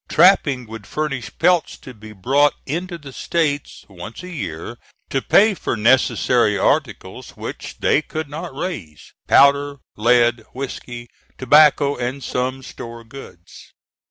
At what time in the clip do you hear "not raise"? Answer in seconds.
8.27-9.13